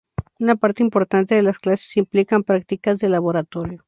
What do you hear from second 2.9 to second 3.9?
de laboratorio.